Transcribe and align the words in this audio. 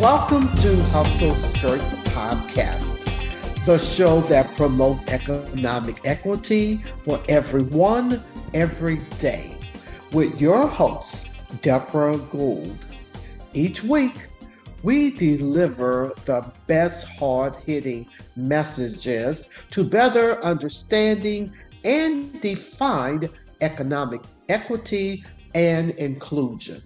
Welcome 0.00 0.50
to 0.62 0.82
Hustle 0.84 1.34
Skirt 1.34 1.82
Podcast, 2.14 3.66
the 3.66 3.76
show 3.76 4.22
that 4.22 4.56
promotes 4.56 5.06
economic 5.12 6.00
equity 6.06 6.78
for 6.78 7.20
everyone, 7.28 8.24
every 8.54 8.96
day, 9.18 9.58
with 10.12 10.40
your 10.40 10.66
host, 10.66 11.28
Debra 11.60 12.16
Gould. 12.16 12.78
Each 13.52 13.84
week, 13.84 14.28
we 14.82 15.10
deliver 15.10 16.12
the 16.24 16.50
best 16.66 17.06
hard 17.18 17.54
hitting 17.66 18.06
messages 18.36 19.50
to 19.70 19.84
better 19.84 20.42
understanding 20.42 21.52
and 21.84 22.40
define 22.40 23.28
economic 23.60 24.22
equity 24.48 25.26
and 25.54 25.90
inclusion. 25.90 26.80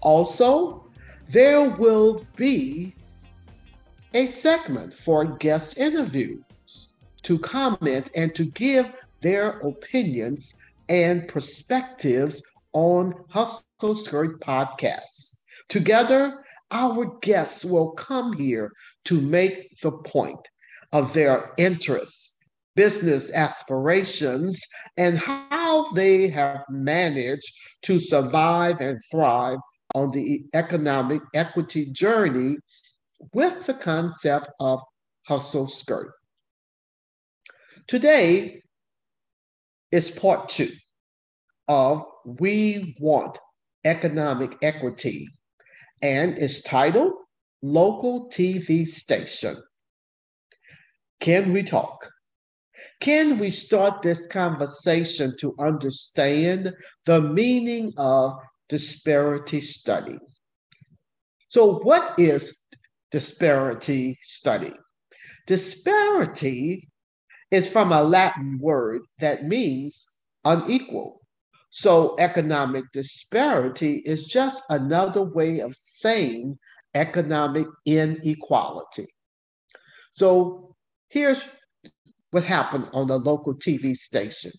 Also, 0.00 0.87
there 1.28 1.68
will 1.70 2.26
be 2.36 2.94
a 4.14 4.26
segment 4.26 4.94
for 4.94 5.24
guest 5.24 5.76
interviews 5.76 6.98
to 7.22 7.38
comment 7.38 8.10
and 8.14 8.34
to 8.34 8.46
give 8.46 8.94
their 9.20 9.58
opinions 9.60 10.58
and 10.88 11.28
perspectives 11.28 12.42
on 12.72 13.12
Hustle 13.28 13.94
Skirt 13.94 14.40
podcasts. 14.40 15.40
Together, 15.68 16.42
our 16.70 17.18
guests 17.20 17.64
will 17.64 17.90
come 17.90 18.32
here 18.32 18.72
to 19.04 19.20
make 19.20 19.78
the 19.80 19.92
point 19.92 20.48
of 20.94 21.12
their 21.12 21.52
interests, 21.58 22.38
business 22.74 23.30
aspirations, 23.32 24.62
and 24.96 25.18
how 25.18 25.90
they 25.92 26.28
have 26.28 26.64
managed 26.70 27.52
to 27.82 27.98
survive 27.98 28.80
and 28.80 28.98
thrive 29.10 29.58
on 29.98 30.12
the 30.12 30.44
economic 30.54 31.20
equity 31.34 31.84
journey 31.86 32.56
with 33.32 33.66
the 33.66 33.74
concept 33.74 34.48
of 34.60 34.80
hustle 35.26 35.66
skirt. 35.66 36.12
Today 37.88 38.62
is 39.90 40.10
part 40.10 40.48
two 40.48 40.70
of 41.66 42.04
We 42.24 42.94
Want 43.00 43.38
Economic 43.84 44.56
Equity, 44.62 45.28
and 46.00 46.38
it's 46.38 46.62
titled 46.62 47.14
Local 47.62 48.28
TV 48.30 48.86
Station. 48.86 49.56
Can 51.18 51.52
we 51.52 51.64
talk? 51.64 52.08
Can 53.00 53.38
we 53.40 53.50
start 53.50 54.02
this 54.02 54.28
conversation 54.28 55.34
to 55.40 55.56
understand 55.58 56.72
the 57.06 57.20
meaning 57.20 57.92
of 57.96 58.38
disparity 58.68 59.60
study. 59.60 60.18
So, 61.48 61.78
what 61.80 62.18
is 62.18 62.56
disparity 63.10 64.18
study? 64.22 64.74
Disparity 65.46 66.88
is 67.50 67.70
from 67.70 67.92
a 67.92 68.02
Latin 68.02 68.58
word 68.60 69.02
that 69.20 69.44
means 69.44 70.06
unequal. 70.44 71.22
So, 71.70 72.16
economic 72.18 72.84
disparity 72.92 74.02
is 74.04 74.26
just 74.26 74.62
another 74.68 75.22
way 75.22 75.60
of 75.60 75.74
saying 75.74 76.58
economic 76.94 77.66
inequality. 77.86 79.06
So, 80.12 80.74
here's 81.08 81.40
what 82.30 82.44
happened 82.44 82.90
on 82.92 83.08
a 83.10 83.16
local 83.16 83.54
TV 83.54 83.96
station. 83.96 84.52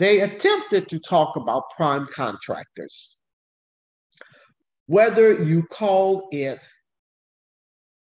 They 0.00 0.20
attempted 0.20 0.88
to 0.88 0.98
talk 0.98 1.36
about 1.36 1.64
prime 1.76 2.06
contractors. 2.06 3.18
Whether 4.86 5.44
you 5.44 5.64
call 5.64 6.26
it 6.32 6.58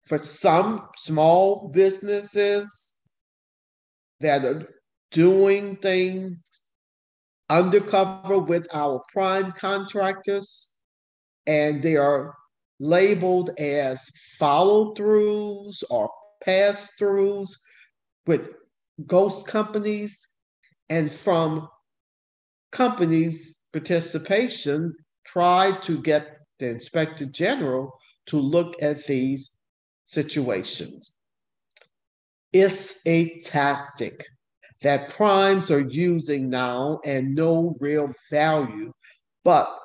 for 0.05 0.17
some 0.17 0.91
small 0.97 1.71
businesses 1.75 3.01
that 4.21 4.45
are 4.45 4.69
doing 5.11 5.75
things 5.75 6.49
undercover 7.51 8.39
with 8.39 8.69
our 8.73 9.03
prime 9.13 9.51
contractors, 9.51 10.77
and 11.49 11.83
they 11.83 11.97
are 11.97 12.33
labeled 12.79 13.51
as 13.59 14.09
follow 14.39 14.95
throughs 14.95 15.83
or 15.91 16.09
pass 16.45 16.93
throughs 16.97 17.51
with 18.25 18.51
ghost 19.05 19.49
companies, 19.49 20.29
and 20.89 21.11
from 21.11 21.69
companies' 22.71 23.59
participation 23.73 24.95
tried 25.27 25.83
to 25.83 26.01
get 26.01 26.39
the 26.59 26.69
inspector 26.69 27.27
general 27.27 27.93
to 28.27 28.39
look 28.39 28.75
at 28.83 29.05
these 29.07 29.51
situations. 30.05 31.17
It's 32.53 33.01
a 33.07 33.41
tactic 33.41 34.25
that 34.83 35.11
primes 35.11 35.71
are 35.71 35.81
using 35.81 36.49
now 36.49 37.01
and 37.05 37.35
no 37.35 37.77
real 37.81 38.13
value, 38.31 38.93
but 39.45 39.79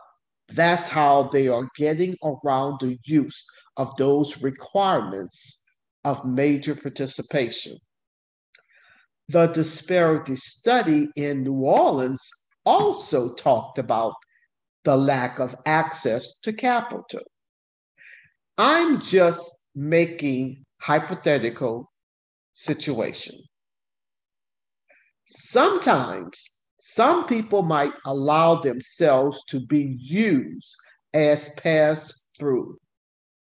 that's 0.49 0.87
how 0.87 1.23
they 1.23 1.47
are 1.47 1.67
getting 1.75 2.15
around 2.23 2.79
the 2.79 2.97
use 3.03 3.45
of 3.77 3.95
those 3.97 4.41
requirements 4.41 5.63
of 6.03 6.25
major 6.25 6.75
participation. 6.75 7.75
The 9.29 9.47
disparity 9.47 10.35
study 10.35 11.09
in 11.15 11.43
New 11.43 11.63
Orleans 11.63 12.29
also 12.65 13.33
talked 13.33 13.77
about 13.77 14.13
the 14.83 14.95
lack 14.95 15.39
of 15.39 15.55
access 15.65 16.39
to 16.43 16.53
capital. 16.53 17.21
I'm 18.57 19.01
just 19.01 19.55
making 19.75 20.65
hypothetical 20.79 21.91
situation. 22.53 23.35
Sometimes 25.25 26.61
some 26.77 27.25
people 27.25 27.63
might 27.63 27.93
allow 28.05 28.55
themselves 28.55 29.41
to 29.47 29.65
be 29.65 29.97
used 29.99 30.75
as 31.13 31.53
pass 31.55 32.13
through 32.37 32.77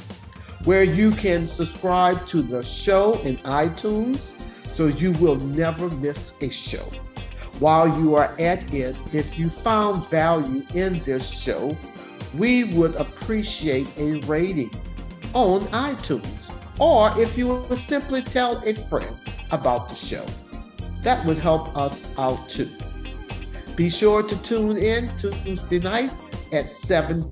where 0.66 0.84
you 0.84 1.12
can 1.12 1.48
subscribe 1.48 2.28
to 2.28 2.42
the 2.42 2.62
show 2.62 3.14
in 3.22 3.38
iTunes 3.38 4.34
so 4.74 4.88
you 4.88 5.14
will 5.14 5.38
never 5.38 5.90
miss 5.92 6.34
a 6.42 6.50
show. 6.50 6.84
While 7.60 7.88
you 7.98 8.16
are 8.16 8.36
at 8.40 8.74
it, 8.74 8.98
if 9.14 9.40
you 9.40 9.50
found 9.50 10.06
value 10.10 10.66
in 10.74 11.00
this 11.06 11.30
show, 11.30 11.78
we 12.34 12.66
would 12.66 12.96
appreciate 12.96 13.88
a 13.98 14.16
rating 14.26 14.72
on 15.34 15.62
iTunes. 15.68 16.52
Or 16.78 17.18
if 17.18 17.38
you 17.38 17.48
would 17.48 17.78
simply 17.78 18.22
tell 18.22 18.62
a 18.66 18.74
friend 18.74 19.18
about 19.52 19.88
the 19.88 19.96
show, 19.96 20.26
that 21.04 21.26
would 21.26 21.38
help 21.38 21.74
us 21.78 22.14
out 22.18 22.50
too. 22.50 22.70
Be 23.76 23.90
sure 23.90 24.24
to 24.24 24.42
tune 24.42 24.78
in 24.78 25.12
Tuesday 25.18 25.80
night 25.80 26.10
at 26.54 26.66
7 26.66 27.30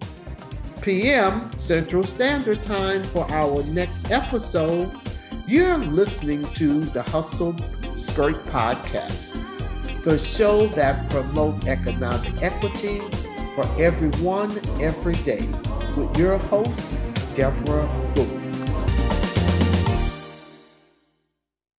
p.m. 0.81 1.49
Central 1.53 2.03
Standard 2.03 2.61
Time 2.61 3.01
for 3.01 3.25
our 3.31 3.63
next 3.67 4.11
episode. 4.11 4.91
You're 5.47 5.77
listening 5.77 6.43
to 6.55 6.81
the 6.81 7.01
Hustle 7.01 7.57
Skirt 7.95 8.35
Podcast, 8.47 9.41
the 10.03 10.17
show 10.17 10.67
that 10.67 11.09
promotes 11.09 11.65
economic 11.65 12.41
equity 12.41 12.99
for 13.55 13.65
everyone 13.81 14.51
every 14.81 15.15
day 15.23 15.47
with 15.95 16.17
your 16.17 16.37
host, 16.39 16.97
Debra 17.35 17.87
Booth. 18.15 18.42